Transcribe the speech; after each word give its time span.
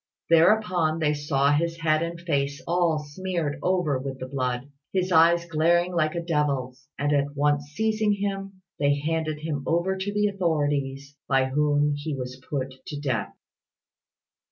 Thereupon 0.31 0.97
they 0.97 1.13
saw 1.13 1.51
his 1.51 1.77
head 1.81 2.01
and 2.01 2.19
face 2.19 2.59
all 2.67 2.97
smeared 2.97 3.59
over 3.61 3.99
with 3.99 4.17
the 4.19 4.27
blood, 4.27 4.67
his 4.91 5.11
eyes 5.11 5.45
glaring 5.45 5.93
like 5.93 6.15
a 6.15 6.25
devil's; 6.25 6.87
and 6.97 7.13
at 7.13 7.35
once 7.35 7.65
seizing 7.75 8.13
him, 8.13 8.63
they 8.79 8.95
handed 8.95 9.41
him 9.41 9.63
over 9.67 9.95
to 9.95 10.11
the 10.11 10.25
authorities, 10.25 11.15
by 11.27 11.45
whom 11.49 11.93
he 11.95 12.15
was 12.15 12.41
put 12.49 12.83
to 12.87 12.99
death. 12.99 13.35